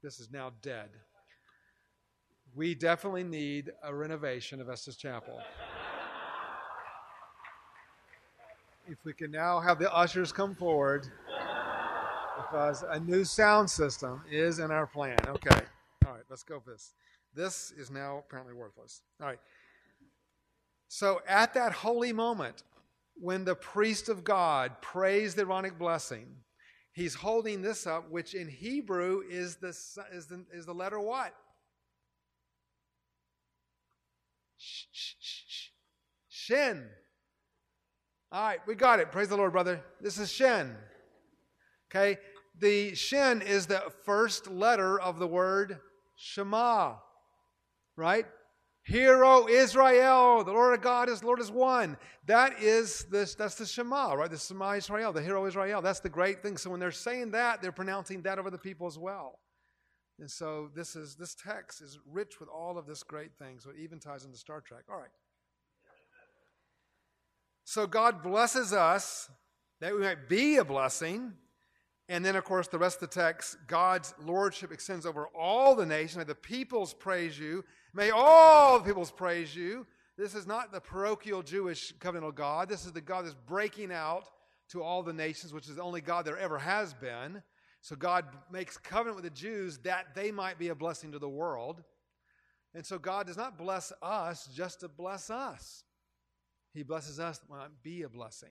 This 0.00 0.20
is 0.20 0.30
now 0.30 0.52
dead. 0.62 0.90
We 2.54 2.72
definitely 2.72 3.24
need 3.24 3.72
a 3.82 3.92
renovation 3.92 4.60
of 4.60 4.68
Estes 4.68 4.94
Chapel. 4.94 5.40
if 8.86 9.04
we 9.04 9.12
can 9.12 9.32
now 9.32 9.58
have 9.58 9.80
the 9.80 9.92
ushers 9.92 10.30
come 10.30 10.54
forward, 10.54 11.08
because 12.36 12.84
a 12.90 13.00
new 13.00 13.24
sound 13.24 13.68
system 13.68 14.22
is 14.30 14.60
in 14.60 14.70
our 14.70 14.86
plan. 14.86 15.18
Okay. 15.26 15.60
All 16.06 16.12
right, 16.12 16.22
let's 16.30 16.44
go 16.44 16.62
with 16.64 16.66
this. 16.66 16.94
This 17.34 17.72
is 17.76 17.90
now 17.90 18.18
apparently 18.18 18.54
worthless. 18.54 19.00
All 19.20 19.26
right. 19.26 19.40
So 20.86 21.22
at 21.26 21.54
that 21.54 21.72
holy 21.72 22.12
moment, 22.12 22.62
when 23.16 23.44
the 23.44 23.56
priest 23.56 24.08
of 24.08 24.22
God 24.22 24.80
prays 24.80 25.34
the 25.34 25.42
Aaronic 25.42 25.76
blessing, 25.76 26.28
he's 26.94 27.14
holding 27.14 27.60
this 27.60 27.86
up, 27.86 28.10
which 28.10 28.34
in 28.34 28.48
Hebrew 28.48 29.22
is 29.28 29.56
the, 29.56 29.68
is 29.68 30.26
the, 30.26 30.44
is 30.52 30.64
the 30.64 30.72
letter 30.72 30.98
what? 30.98 31.34
Shin. 36.28 36.84
All 38.32 38.46
right, 38.46 38.60
we 38.66 38.74
got 38.74 39.00
it. 39.00 39.12
Praise 39.12 39.28
the 39.28 39.36
Lord, 39.36 39.52
brother. 39.52 39.82
This 40.00 40.18
is 40.18 40.30
Shin. 40.30 40.74
Okay, 41.90 42.18
the 42.58 42.94
Shin 42.94 43.42
is 43.42 43.66
the 43.66 43.82
first 44.04 44.50
letter 44.50 45.00
of 45.00 45.18
the 45.18 45.26
word 45.26 45.78
Shema, 46.16 46.94
right? 47.96 48.26
Hear, 48.84 49.24
O 49.24 49.48
Israel, 49.48 50.44
the 50.44 50.52
Lord 50.52 50.74
of 50.74 50.82
God 50.82 51.08
is 51.08 51.24
Lord 51.24 51.40
is 51.40 51.50
one. 51.50 51.96
That 52.26 52.62
is 52.62 53.04
this, 53.10 53.34
that's 53.34 53.54
the 53.54 53.64
Shema, 53.64 54.12
right? 54.12 54.30
The 54.30 54.36
Shema 54.36 54.72
Israel, 54.72 55.10
the 55.12 55.22
hero 55.22 55.46
Israel. 55.46 55.80
That's 55.80 56.00
the 56.00 56.10
great 56.10 56.42
thing. 56.42 56.58
So 56.58 56.68
when 56.70 56.80
they're 56.80 56.90
saying 56.90 57.30
that, 57.30 57.62
they're 57.62 57.72
pronouncing 57.72 58.20
that 58.22 58.38
over 58.38 58.50
the 58.50 58.58
people 58.58 58.86
as 58.86 58.98
well. 58.98 59.38
And 60.18 60.30
so 60.30 60.70
this 60.74 60.96
is 60.96 61.16
this 61.16 61.34
text 61.34 61.80
is 61.80 61.98
rich 62.06 62.38
with 62.38 62.48
all 62.48 62.78
of 62.78 62.86
this 62.86 63.02
great 63.02 63.34
thing. 63.36 63.58
So 63.58 63.70
it 63.70 63.76
even 63.78 63.98
ties 63.98 64.24
into 64.24 64.36
Star 64.36 64.60
Trek. 64.60 64.84
All 64.90 64.98
right. 64.98 65.08
So 67.64 67.86
God 67.86 68.22
blesses 68.22 68.72
us 68.72 69.30
that 69.80 69.94
we 69.94 70.00
might 70.00 70.28
be 70.28 70.56
a 70.56 70.64
blessing. 70.64 71.32
And 72.08 72.24
then, 72.24 72.36
of 72.36 72.44
course, 72.44 72.68
the 72.68 72.78
rest 72.78 73.02
of 73.02 73.08
the 73.08 73.14
text 73.14 73.56
God's 73.66 74.14
lordship 74.22 74.72
extends 74.72 75.06
over 75.06 75.28
all 75.28 75.74
the 75.74 75.86
nations. 75.86 76.18
May 76.18 76.24
the 76.24 76.34
peoples 76.34 76.92
praise 76.92 77.38
you. 77.38 77.64
May 77.94 78.10
all 78.10 78.78
the 78.78 78.84
peoples 78.84 79.10
praise 79.10 79.56
you. 79.56 79.86
This 80.16 80.34
is 80.34 80.46
not 80.46 80.70
the 80.70 80.80
parochial 80.80 81.42
Jewish 81.42 81.94
covenantal 81.98 82.34
God. 82.34 82.68
This 82.68 82.84
is 82.84 82.92
the 82.92 83.00
God 83.00 83.24
that's 83.24 83.34
breaking 83.34 83.90
out 83.90 84.28
to 84.68 84.82
all 84.82 85.02
the 85.02 85.12
nations, 85.12 85.52
which 85.52 85.68
is 85.68 85.76
the 85.76 85.82
only 85.82 86.00
God 86.00 86.24
there 86.24 86.38
ever 86.38 86.58
has 86.58 86.94
been. 86.94 87.42
So 87.80 87.96
God 87.96 88.24
makes 88.50 88.76
covenant 88.76 89.16
with 89.16 89.24
the 89.24 89.30
Jews 89.30 89.78
that 89.78 90.14
they 90.14 90.30
might 90.30 90.58
be 90.58 90.68
a 90.68 90.74
blessing 90.74 91.12
to 91.12 91.18
the 91.18 91.28
world. 91.28 91.82
And 92.74 92.84
so 92.84 92.98
God 92.98 93.26
does 93.26 93.36
not 93.36 93.58
bless 93.58 93.92
us 94.02 94.48
just 94.54 94.80
to 94.80 94.88
bless 94.88 95.30
us. 95.30 95.84
He 96.72 96.82
blesses 96.82 97.20
us 97.20 97.38
that 97.38 97.50
might 97.50 97.82
be 97.82 98.02
a 98.02 98.08
blessing. 98.08 98.50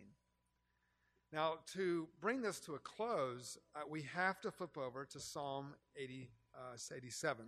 Now, 1.34 1.56
to 1.74 2.08
bring 2.22 2.44
this 2.44 2.60
to 2.60 2.76
a 2.76 2.80
close, 2.80 3.58
uh, 3.76 3.80
we 3.90 4.04
have 4.14 4.40
to 4.42 4.52
flip 4.52 4.78
over 4.78 5.04
to 5.06 5.20
Psalm 5.20 5.74
80, 5.98 6.30
uh, 6.56 6.96
87 6.96 7.46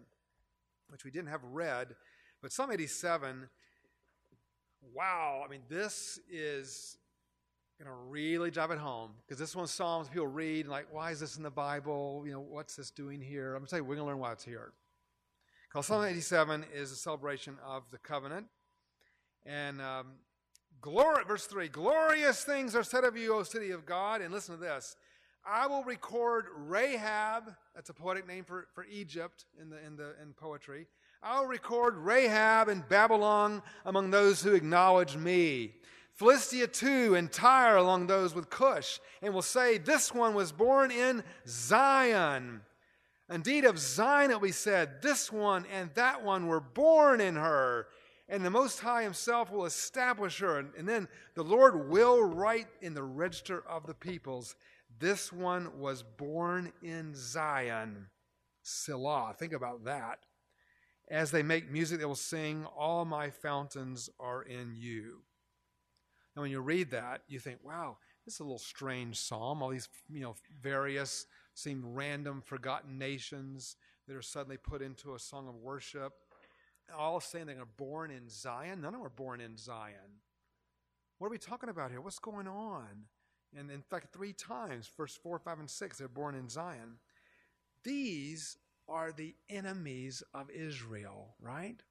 which 0.89 1.03
we 1.03 1.11
didn't 1.11 1.29
have 1.29 1.43
read, 1.43 1.95
but 2.41 2.51
Psalm 2.51 2.71
87, 2.71 3.47
wow, 4.93 5.43
I 5.45 5.49
mean, 5.49 5.61
this 5.69 6.19
is 6.31 6.97
going 7.79 7.91
to 7.91 7.97
really 8.09 8.49
drive 8.49 8.71
it 8.71 8.79
home 8.79 9.11
because 9.25 9.37
this 9.37 9.55
one 9.55 9.67
Psalms 9.67 10.09
people 10.09 10.27
read 10.27 10.67
like, 10.67 10.87
why 10.91 11.11
is 11.11 11.19
this 11.19 11.37
in 11.37 11.43
the 11.43 11.51
Bible? 11.51 12.23
You 12.25 12.33
know, 12.33 12.39
what's 12.39 12.75
this 12.75 12.89
doing 12.89 13.21
here? 13.21 13.53
I'm 13.53 13.59
going 13.59 13.65
to 13.65 13.69
tell 13.69 13.79
you, 13.79 13.83
we're 13.83 13.95
going 13.95 14.05
to 14.07 14.11
learn 14.11 14.19
why 14.19 14.31
it's 14.31 14.45
here. 14.45 14.73
Because 15.69 15.87
Psalm 15.87 16.03
87 16.03 16.65
is 16.73 16.91
a 16.91 16.95
celebration 16.95 17.57
of 17.63 17.83
the 17.91 17.97
covenant. 17.97 18.47
And 19.45 19.81
um, 19.81 20.13
glory, 20.81 21.23
verse 21.25 21.45
3 21.45 21.67
Glorious 21.67 22.43
things 22.43 22.75
are 22.75 22.83
said 22.83 23.03
of 23.03 23.17
you, 23.17 23.35
O 23.35 23.43
city 23.43 23.71
of 23.71 23.85
God. 23.85 24.21
And 24.21 24.33
listen 24.33 24.55
to 24.55 24.61
this 24.61 24.95
I 25.45 25.67
will 25.67 25.83
record 25.83 26.45
Rahab, 26.55 27.53
that's 27.75 27.89
a 27.89 27.93
poetic 27.93 28.27
name 28.27 28.43
for, 28.43 28.67
for 28.73 28.85
Egypt 28.91 29.45
in, 29.61 29.69
the, 29.69 29.77
in, 29.85 29.95
the, 29.95 30.15
in 30.21 30.33
poetry. 30.33 30.87
I'll 31.21 31.45
record 31.45 31.97
Rahab 31.97 32.67
and 32.67 32.87
Babylon 32.87 33.61
among 33.85 34.11
those 34.11 34.41
who 34.41 34.53
acknowledge 34.53 35.17
me. 35.17 35.73
Philistia 36.13 36.67
too, 36.67 37.15
and 37.15 37.31
Tyre 37.31 37.77
among 37.77 38.07
those 38.07 38.33
with 38.33 38.49
Cush, 38.49 38.99
and 39.21 39.33
will 39.33 39.41
say, 39.41 39.77
This 39.77 40.13
one 40.13 40.33
was 40.33 40.51
born 40.51 40.89
in 40.89 41.23
Zion. 41.47 42.61
Indeed, 43.29 43.65
of 43.65 43.77
Zion 43.79 44.31
it 44.31 44.35
will 44.35 44.41
be 44.41 44.51
said, 44.51 45.01
This 45.01 45.31
one 45.31 45.65
and 45.73 45.89
that 45.95 46.23
one 46.23 46.47
were 46.47 46.61
born 46.61 47.19
in 47.19 47.35
her. 47.35 47.87
And 48.27 48.43
the 48.43 48.49
Most 48.49 48.79
High 48.79 49.03
Himself 49.03 49.51
will 49.51 49.65
establish 49.65 50.39
her. 50.39 50.57
And 50.57 50.89
then 50.89 51.07
the 51.35 51.43
Lord 51.43 51.89
will 51.89 52.23
write 52.23 52.67
in 52.81 52.93
the 52.93 53.03
register 53.03 53.63
of 53.67 53.85
the 53.85 53.93
peoples 53.93 54.55
this 54.99 55.31
one 55.31 55.79
was 55.79 56.03
born 56.03 56.71
in 56.81 57.13
Zion, 57.15 58.07
Selah. 58.63 59.35
Think 59.37 59.53
about 59.53 59.83
that. 59.85 60.19
As 61.09 61.31
they 61.31 61.43
make 61.43 61.69
music, 61.69 61.99
they 61.99 62.05
will 62.05 62.15
sing, 62.15 62.65
All 62.77 63.03
my 63.03 63.29
fountains 63.29 64.09
are 64.19 64.43
in 64.43 64.73
you. 64.75 65.21
Now, 66.35 66.43
when 66.43 66.51
you 66.51 66.61
read 66.61 66.91
that, 66.91 67.21
you 67.27 67.39
think, 67.39 67.59
wow, 67.63 67.97
this 68.25 68.35
is 68.35 68.39
a 68.39 68.43
little 68.43 68.57
strange 68.57 69.17
psalm. 69.17 69.61
All 69.61 69.69
these, 69.69 69.87
you 70.09 70.21
know, 70.21 70.35
various, 70.61 71.27
seem 71.53 71.83
random, 71.85 72.41
forgotten 72.41 72.97
nations 72.97 73.75
that 74.07 74.15
are 74.15 74.21
suddenly 74.21 74.57
put 74.57 74.81
into 74.81 75.15
a 75.15 75.19
song 75.19 75.47
of 75.47 75.55
worship. 75.55 76.13
All 76.97 77.19
saying 77.19 77.47
they're 77.47 77.65
born 77.65 78.11
in 78.11 78.29
Zion. 78.29 78.81
None 78.81 78.93
of 78.93 78.99
them 78.99 79.05
are 79.05 79.09
born 79.09 79.41
in 79.41 79.57
Zion. 79.57 80.21
What 81.17 81.27
are 81.27 81.31
we 81.31 81.37
talking 81.37 81.69
about 81.69 81.91
here? 81.91 82.01
What's 82.01 82.19
going 82.19 82.47
on? 82.47 83.05
And 83.57 83.71
in 83.71 83.81
fact, 83.81 84.13
three 84.13 84.33
times, 84.33 84.89
verse 84.95 85.15
4, 85.15 85.39
5, 85.39 85.59
and 85.59 85.69
6, 85.69 85.97
they're 85.97 86.07
born 86.07 86.35
in 86.35 86.49
Zion. 86.49 86.97
These 87.83 88.57
are 88.87 89.11
the 89.11 89.35
enemies 89.49 90.21
of 90.33 90.49
Israel, 90.49 91.35
right? 91.39 91.81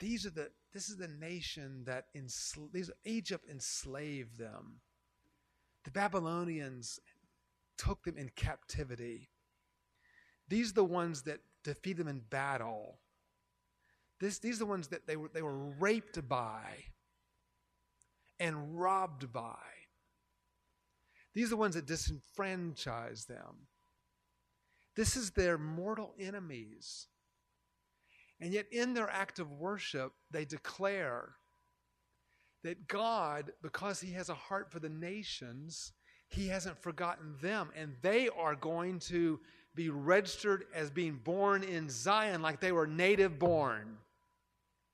These 0.00 0.26
are 0.26 0.30
the 0.30 0.50
this 0.72 0.88
is 0.88 0.96
the 0.96 1.08
nation 1.08 1.84
that 1.84 2.06
ensl- 2.16 2.72
these, 2.72 2.90
Egypt 3.04 3.46
enslaved 3.48 4.38
them. 4.38 4.80
The 5.84 5.90
Babylonians 5.90 6.98
took 7.76 8.04
them 8.04 8.16
in 8.16 8.30
captivity. 8.30 9.28
These 10.48 10.70
are 10.70 10.74
the 10.74 10.84
ones 10.84 11.22
that 11.22 11.40
defeat 11.62 11.98
them 11.98 12.08
in 12.08 12.20
battle. 12.20 13.00
This, 14.22 14.38
these 14.38 14.54
are 14.54 14.60
the 14.60 14.66
ones 14.66 14.86
that 14.88 15.08
they 15.08 15.16
were, 15.16 15.28
they 15.34 15.42
were 15.42 15.58
raped 15.80 16.28
by 16.28 16.62
and 18.38 18.78
robbed 18.78 19.32
by. 19.32 19.58
These 21.34 21.46
are 21.46 21.50
the 21.50 21.56
ones 21.56 21.74
that 21.74 21.88
disenfranchise 21.88 23.26
them. 23.26 23.66
This 24.94 25.16
is 25.16 25.32
their 25.32 25.58
mortal 25.58 26.14
enemies. 26.20 27.08
And 28.40 28.52
yet, 28.52 28.66
in 28.70 28.94
their 28.94 29.10
act 29.10 29.40
of 29.40 29.50
worship, 29.50 30.12
they 30.30 30.44
declare 30.44 31.30
that 32.62 32.86
God, 32.86 33.50
because 33.60 34.00
He 34.00 34.12
has 34.12 34.28
a 34.28 34.34
heart 34.34 34.70
for 34.70 34.78
the 34.78 34.88
nations, 34.88 35.94
He 36.28 36.46
hasn't 36.46 36.80
forgotten 36.80 37.34
them. 37.42 37.70
And 37.74 37.96
they 38.02 38.28
are 38.28 38.54
going 38.54 39.00
to 39.00 39.40
be 39.74 39.90
registered 39.90 40.66
as 40.72 40.90
being 40.90 41.18
born 41.24 41.64
in 41.64 41.90
Zion 41.90 42.40
like 42.40 42.60
they 42.60 42.70
were 42.70 42.86
native 42.86 43.40
born. 43.40 43.98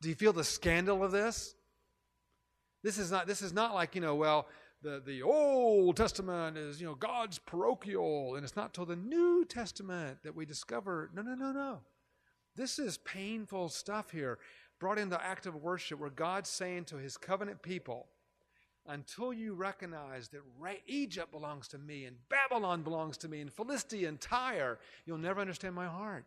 Do 0.00 0.08
you 0.08 0.14
feel 0.14 0.32
the 0.32 0.44
scandal 0.44 1.02
of 1.02 1.12
this? 1.12 1.54
This 2.82 2.98
is 2.98 3.10
not, 3.10 3.26
this 3.26 3.42
is 3.42 3.52
not 3.52 3.74
like, 3.74 3.94
you 3.94 4.00
know, 4.00 4.14
well, 4.14 4.46
the, 4.82 5.02
the 5.04 5.22
Old 5.22 5.96
Testament 5.96 6.56
is, 6.56 6.80
you 6.80 6.86
know, 6.86 6.94
God's 6.94 7.38
parochial, 7.38 8.36
and 8.36 8.44
it's 8.44 8.54
not 8.54 8.72
till 8.72 8.86
the 8.86 8.96
New 8.96 9.44
Testament 9.44 10.18
that 10.22 10.36
we 10.36 10.46
discover 10.46 11.10
no, 11.14 11.22
no, 11.22 11.34
no, 11.34 11.50
no. 11.50 11.80
This 12.54 12.78
is 12.78 12.98
painful 12.98 13.68
stuff 13.68 14.10
here. 14.10 14.38
brought 14.78 14.98
into 14.98 15.20
of 15.46 15.56
worship 15.56 15.98
where 15.98 16.10
God's 16.10 16.48
saying 16.48 16.84
to 16.86 16.96
his 16.96 17.16
covenant 17.16 17.62
people, 17.62 18.06
until 18.86 19.32
you 19.32 19.54
recognize 19.54 20.28
that 20.28 20.40
Egypt 20.86 21.30
belongs 21.30 21.68
to 21.68 21.78
me 21.78 22.06
and 22.06 22.16
Babylon 22.28 22.82
belongs 22.82 23.18
to 23.18 23.28
me 23.28 23.40
and 23.40 23.52
Philistia 23.52 24.08
and 24.08 24.20
Tyre, 24.20 24.78
you'll 25.04 25.18
never 25.18 25.40
understand 25.40 25.74
my 25.74 25.86
heart. 25.86 26.24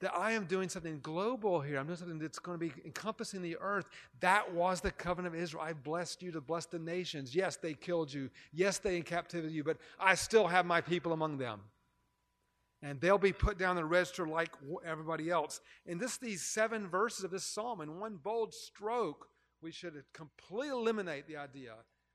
That 0.00 0.14
I 0.14 0.32
am 0.32 0.44
doing 0.44 0.68
something 0.68 1.00
global 1.02 1.60
here. 1.60 1.78
I'm 1.78 1.86
doing 1.86 1.98
something 1.98 2.18
that's 2.20 2.38
going 2.38 2.58
to 2.58 2.66
be 2.66 2.72
encompassing 2.84 3.42
the 3.42 3.56
earth. 3.60 3.86
That 4.20 4.52
was 4.54 4.80
the 4.80 4.92
covenant 4.92 5.34
of 5.34 5.40
Israel. 5.40 5.64
I 5.64 5.72
blessed 5.72 6.22
you 6.22 6.30
to 6.32 6.40
bless 6.40 6.66
the 6.66 6.78
nations. 6.78 7.34
Yes, 7.34 7.56
they 7.56 7.74
killed 7.74 8.12
you. 8.12 8.30
Yes, 8.52 8.78
they 8.78 8.96
in 8.96 9.02
captivity 9.02 9.52
you, 9.52 9.64
but 9.64 9.78
I 9.98 10.14
still 10.14 10.46
have 10.46 10.66
my 10.66 10.80
people 10.80 11.12
among 11.12 11.38
them. 11.38 11.60
And 12.80 13.00
they'll 13.00 13.18
be 13.18 13.32
put 13.32 13.58
down 13.58 13.74
the 13.74 13.84
register 13.84 14.26
like 14.28 14.52
everybody 14.86 15.30
else. 15.30 15.60
And 15.84 15.98
this, 15.98 16.16
these 16.16 16.42
seven 16.42 16.86
verses 16.86 17.24
of 17.24 17.32
this 17.32 17.44
psalm, 17.44 17.80
in 17.80 17.98
one 17.98 18.18
bold 18.22 18.54
stroke, 18.54 19.28
we 19.60 19.72
should 19.72 20.00
completely 20.12 20.68
eliminate 20.68 21.26
the 21.26 21.38
idea 21.38 21.74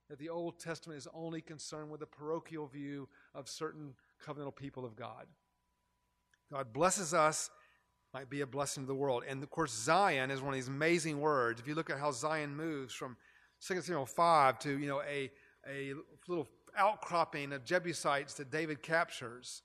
that 0.10 0.20
the 0.20 0.30
Old 0.30 0.60
Testament 0.60 0.98
is 0.98 1.08
only 1.14 1.42
concerned 1.42 1.90
with 1.90 2.02
a 2.02 2.06
parochial 2.06 2.68
view 2.68 3.10
of 3.36 3.50
certain 3.50 3.94
covenantal 4.26 4.56
people 4.56 4.86
of 4.86 4.96
God. 4.96 5.26
God 6.52 6.72
blesses 6.72 7.14
us, 7.14 7.50
might 8.14 8.30
be 8.30 8.42
a 8.42 8.48
blessing 8.48 8.84
to 8.84 8.88
the 8.88 8.96
world. 8.96 9.24
And 9.28 9.42
of 9.42 9.50
course, 9.50 9.72
Zion 9.72 10.32
is 10.32 10.42
one 10.42 10.50
of 10.50 10.56
these 10.56 10.68
amazing 10.68 11.20
words. 11.20 11.60
If 11.60 11.68
you 11.68 11.76
look 11.76 11.90
at 11.90 11.98
how 11.98 12.12
Zion 12.12 12.56
moves 12.56 12.94
from 12.94 13.18
2 13.66 13.82
Samuel 13.82 14.06
5 14.06 14.60
to 14.60 14.78
you 14.78 14.88
know 14.88 15.02
a, 15.02 15.32
a 15.68 15.94
little 16.28 16.48
outcropping 16.78 17.54
of 17.54 17.64
Jebusites 17.66 18.36
that 18.36 18.52
David 18.52 18.84
captures, 18.84 19.64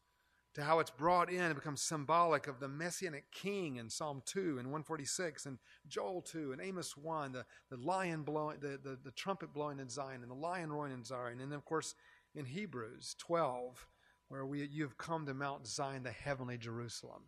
to 0.55 0.65
how 0.65 0.81
it's 0.81 0.91
brought 0.91 1.31
in 1.31 1.41
and 1.41 1.55
becomes 1.55 1.81
symbolic 1.81 2.49
of 2.49 2.59
the 2.59 2.67
messianic 2.67 3.31
king 3.31 3.77
in 3.77 3.89
Psalm 3.89 4.23
2 4.27 4.59
and 4.59 4.67
146 4.67 5.47
and 5.47 5.59
Joel 5.87 6.21
2 6.23 6.51
and 6.51 6.61
Amos 6.61 6.97
1, 6.97 7.33
the, 7.33 7.45
the 7.71 7.77
lion 7.77 8.23
blowing, 8.23 8.59
the, 8.61 8.79
the, 8.83 8.99
the 9.05 9.13
trumpet 9.13 9.53
blowing 9.53 9.79
in 9.79 9.89
Zion 9.89 10.23
and 10.23 10.31
the 10.31 10.35
lion 10.35 10.73
roaring 10.73 10.93
in 10.93 11.05
Zion. 11.05 11.39
And 11.41 11.53
then, 11.53 11.59
of 11.59 11.65
course, 11.65 11.95
in 12.35 12.45
Hebrews 12.45 13.15
12, 13.19 13.87
where 14.31 14.47
we, 14.47 14.67
you've 14.67 14.99
come 14.99 15.27
to 15.27 15.35
Mount 15.35 15.67
Zion, 15.67 16.03
the 16.03 16.11
heavenly 16.11 16.59
Jerusalem. 16.59 17.23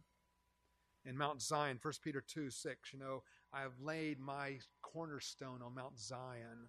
In 1.04 1.16
Mount 1.16 1.40
Zion, 1.40 1.78
1 1.80 1.94
Peter 2.02 2.20
2 2.20 2.50
6, 2.50 2.92
you 2.92 2.98
know, 2.98 3.22
I 3.52 3.62
have 3.62 3.80
laid 3.80 4.20
my 4.20 4.58
cornerstone 4.82 5.60
on 5.64 5.74
Mount 5.74 5.98
Zion. 5.98 6.68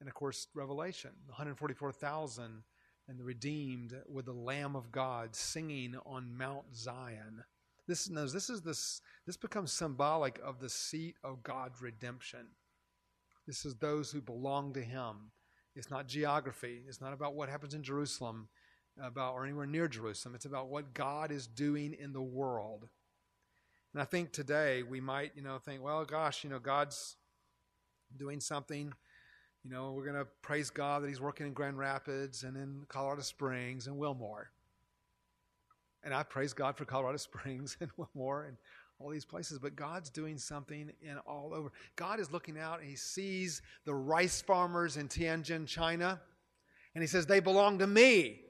And 0.00 0.08
of 0.08 0.14
course, 0.14 0.48
Revelation, 0.54 1.12
144,000 1.26 2.64
and 3.08 3.18
the 3.18 3.24
redeemed 3.24 3.94
with 4.08 4.26
the 4.26 4.32
Lamb 4.32 4.76
of 4.76 4.92
God 4.92 5.34
singing 5.34 5.96
on 6.04 6.36
Mount 6.36 6.74
Zion. 6.74 7.44
This 7.86 8.08
knows 8.08 8.32
this 8.32 8.48
is 8.48 8.62
this 8.62 9.00
this 9.26 9.36
becomes 9.36 9.72
symbolic 9.72 10.40
of 10.44 10.60
the 10.60 10.68
seat 10.68 11.16
of 11.24 11.42
God's 11.42 11.82
redemption. 11.82 12.46
This 13.46 13.64
is 13.64 13.74
those 13.76 14.10
who 14.10 14.20
belong 14.20 14.72
to 14.74 14.82
Him. 14.82 15.32
It's 15.74 15.90
not 15.90 16.06
geography. 16.06 16.82
It's 16.86 17.00
not 17.00 17.12
about 17.12 17.34
what 17.34 17.48
happens 17.48 17.74
in 17.74 17.82
Jerusalem, 17.82 18.48
about 19.00 19.34
or 19.34 19.44
anywhere 19.44 19.66
near 19.66 19.88
Jerusalem. 19.88 20.34
It's 20.34 20.44
about 20.44 20.68
what 20.68 20.94
God 20.94 21.32
is 21.32 21.46
doing 21.46 21.94
in 21.98 22.12
the 22.12 22.22
world. 22.22 22.88
And 23.92 24.00
I 24.00 24.04
think 24.04 24.32
today 24.32 24.82
we 24.82 25.00
might, 25.00 25.32
you 25.36 25.42
know, 25.42 25.58
think, 25.58 25.82
well, 25.82 26.04
gosh, 26.04 26.44
you 26.44 26.50
know, 26.50 26.58
God's 26.58 27.16
doing 28.16 28.40
something 28.40 28.92
you 29.64 29.70
know, 29.70 29.92
we're 29.92 30.04
going 30.04 30.16
to 30.16 30.26
praise 30.42 30.70
God 30.70 31.02
that 31.02 31.08
He's 31.08 31.20
working 31.20 31.46
in 31.46 31.52
Grand 31.52 31.78
Rapids 31.78 32.42
and 32.42 32.56
in 32.56 32.84
Colorado 32.88 33.22
Springs 33.22 33.86
and 33.86 33.96
Wilmore. 33.96 34.50
And 36.02 36.12
I 36.12 36.24
praise 36.24 36.52
God 36.52 36.76
for 36.76 36.84
Colorado 36.84 37.16
Springs 37.18 37.76
and 37.80 37.90
Wilmore 37.96 38.46
and 38.46 38.56
all 38.98 39.08
these 39.08 39.24
places, 39.24 39.58
but 39.58 39.76
God's 39.76 40.10
doing 40.10 40.36
something 40.36 40.92
in 41.00 41.16
all 41.26 41.52
over. 41.54 41.72
God 41.96 42.20
is 42.20 42.32
looking 42.32 42.58
out 42.58 42.80
and 42.80 42.88
He 42.88 42.96
sees 42.96 43.62
the 43.84 43.94
rice 43.94 44.40
farmers 44.42 44.96
in 44.96 45.08
Tianjin, 45.08 45.66
China, 45.66 46.20
and 46.94 47.02
He 47.02 47.08
says, 47.08 47.26
They 47.26 47.40
belong 47.40 47.78
to 47.78 47.86
me. 47.86 48.40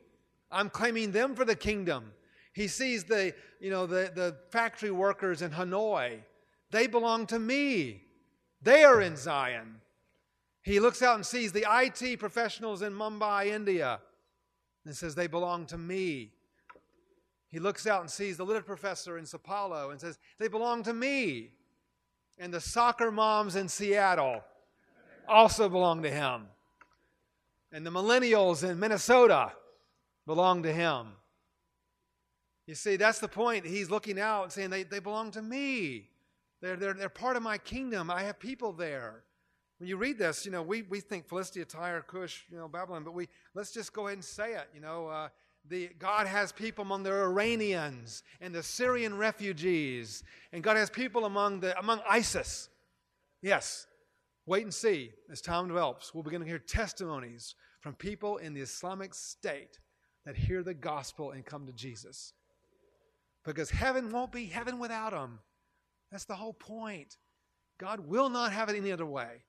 I'm 0.50 0.70
claiming 0.70 1.12
them 1.12 1.34
for 1.34 1.44
the 1.44 1.56
kingdom. 1.56 2.12
He 2.52 2.68
sees 2.68 3.04
the, 3.04 3.34
you 3.60 3.70
know, 3.70 3.86
the, 3.86 4.10
the 4.14 4.36
factory 4.50 4.90
workers 4.90 5.42
in 5.42 5.50
Hanoi. 5.50 6.20
They 6.70 6.86
belong 6.86 7.26
to 7.26 7.38
me. 7.38 8.02
They 8.62 8.84
are 8.84 9.00
in 9.00 9.16
Zion. 9.16 9.80
He 10.62 10.78
looks 10.78 11.02
out 11.02 11.16
and 11.16 11.26
sees 11.26 11.52
the 11.52 11.66
IT 11.68 12.20
professionals 12.20 12.82
in 12.82 12.92
Mumbai, 12.92 13.46
India, 13.46 14.00
and 14.84 14.96
says, 14.96 15.14
They 15.14 15.26
belong 15.26 15.66
to 15.66 15.78
me. 15.78 16.32
He 17.48 17.58
looks 17.58 17.86
out 17.86 18.00
and 18.00 18.10
sees 18.10 18.36
the 18.36 18.44
literature 18.44 18.66
professor 18.66 19.18
in 19.18 19.26
Sao 19.26 19.38
Paulo 19.38 19.90
and 19.90 20.00
says, 20.00 20.18
They 20.38 20.48
belong 20.48 20.82
to 20.84 20.92
me. 20.92 21.50
And 22.38 22.52
the 22.52 22.60
soccer 22.60 23.10
moms 23.10 23.56
in 23.56 23.68
Seattle 23.68 24.42
also 25.28 25.68
belong 25.68 26.02
to 26.02 26.10
him. 26.10 26.46
And 27.72 27.84
the 27.84 27.90
millennials 27.90 28.68
in 28.68 28.78
Minnesota 28.78 29.52
belong 30.26 30.62
to 30.62 30.72
him. 30.72 31.08
You 32.66 32.74
see, 32.74 32.96
that's 32.96 33.18
the 33.18 33.28
point. 33.28 33.66
He's 33.66 33.90
looking 33.90 34.20
out 34.20 34.52
saying, 34.52 34.70
They, 34.70 34.84
they 34.84 35.00
belong 35.00 35.30
to 35.32 35.42
me. 35.42 36.08
They're, 36.60 36.76
they're, 36.76 36.94
they're 36.94 37.08
part 37.08 37.36
of 37.36 37.42
my 37.42 37.58
kingdom. 37.58 38.10
I 38.10 38.22
have 38.22 38.38
people 38.38 38.72
there. 38.72 39.24
When 39.78 39.88
you 39.88 39.96
read 39.96 40.16
this, 40.16 40.46
you 40.46 40.52
know, 40.52 40.62
we, 40.62 40.82
we 40.82 41.00
think 41.00 41.26
Philistia, 41.26 41.64
Tyre, 41.64 42.04
Cush, 42.06 42.44
you 42.48 42.56
know, 42.56 42.68
Babylon, 42.68 43.02
but 43.02 43.14
we 43.14 43.28
let's 43.52 43.72
just 43.72 43.92
go 43.92 44.06
ahead 44.06 44.18
and 44.18 44.24
say 44.24 44.54
it. 44.54 44.68
You 44.72 44.80
know, 44.80 45.08
uh, 45.08 45.28
the, 45.68 45.90
God 45.98 46.28
has 46.28 46.52
people 46.52 46.82
among 46.82 47.02
the 47.02 47.10
Iranians 47.10 48.22
and 48.40 48.54
the 48.54 48.62
Syrian 48.62 49.16
refugees, 49.16 50.22
and 50.52 50.62
God 50.62 50.76
has 50.76 50.88
people 50.88 51.24
among 51.24 51.60
the 51.60 51.76
among 51.80 52.00
ISIS. 52.08 52.68
Yes, 53.42 53.88
wait 54.46 54.62
and 54.62 54.72
see 54.72 55.10
as 55.32 55.40
time 55.40 55.66
develops. 55.66 56.14
We'll 56.14 56.22
begin 56.22 56.42
to 56.42 56.46
hear 56.46 56.60
testimonies 56.60 57.56
from 57.80 57.94
people 57.94 58.36
in 58.36 58.54
the 58.54 58.60
Islamic 58.60 59.14
State 59.14 59.80
that 60.24 60.36
hear 60.36 60.62
the 60.62 60.74
gospel 60.74 61.32
and 61.32 61.44
come 61.44 61.66
to 61.66 61.72
Jesus. 61.72 62.34
Because 63.44 63.70
heaven 63.70 64.10
won't 64.10 64.32
be 64.32 64.46
heaven 64.46 64.78
without 64.78 65.12
them. 65.12 65.40
That's 66.10 66.24
the 66.24 66.36
whole 66.36 66.52
point. 66.52 67.16
God 67.78 68.00
will 68.00 68.28
not 68.28 68.52
have 68.52 68.68
it 68.68 68.76
any 68.76 68.92
other 68.92 69.06
way 69.06 69.42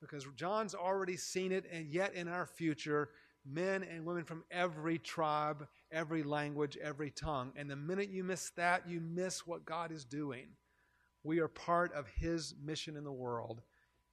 because 0.00 0.26
John's 0.36 0.74
already 0.74 1.16
seen 1.16 1.52
it, 1.52 1.64
and 1.72 1.86
yet 1.86 2.14
in 2.14 2.28
our 2.28 2.46
future, 2.46 3.10
men 3.44 3.82
and 3.82 4.04
women 4.04 4.24
from 4.24 4.44
every 4.50 4.98
tribe, 4.98 5.66
every 5.90 6.22
language, 6.22 6.76
every 6.82 7.10
tongue. 7.10 7.52
And 7.56 7.70
the 7.70 7.76
minute 7.76 8.10
you 8.10 8.24
miss 8.24 8.50
that, 8.56 8.88
you 8.88 9.00
miss 9.00 9.46
what 9.46 9.64
God 9.64 9.90
is 9.90 10.04
doing. 10.04 10.48
We 11.24 11.40
are 11.40 11.48
part 11.48 11.92
of 11.94 12.06
His 12.08 12.54
mission 12.62 12.96
in 12.96 13.04
the 13.04 13.12
world, 13.12 13.62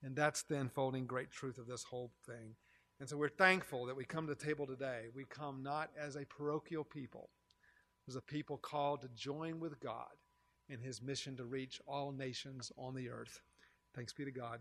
and 0.02 0.16
that's 0.16 0.42
the 0.42 0.58
unfolding 0.58 1.06
great 1.06 1.30
truth 1.30 1.58
of 1.58 1.66
this 1.66 1.84
whole 1.84 2.12
thing. 2.26 2.54
And 2.98 3.08
so 3.08 3.16
we're 3.16 3.28
thankful 3.28 3.86
that 3.86 3.96
we 3.96 4.04
come 4.04 4.26
to 4.26 4.34
the 4.34 4.44
table 4.44 4.66
today. 4.66 5.04
We 5.14 5.24
come 5.24 5.62
not 5.62 5.90
as 6.00 6.16
a 6.16 6.24
parochial 6.24 6.84
people, 6.84 7.30
as 8.08 8.16
a 8.16 8.20
people 8.20 8.56
called 8.56 9.02
to 9.02 9.08
join 9.08 9.58
with 9.60 9.80
God 9.80 10.12
in 10.68 10.80
His 10.80 11.02
mission 11.02 11.36
to 11.36 11.44
reach 11.44 11.80
all 11.86 12.12
nations 12.12 12.70
on 12.78 12.94
the 12.94 13.08
earth. 13.10 13.40
Thanks 13.94 14.12
be 14.12 14.24
to 14.24 14.30
God. 14.30 14.60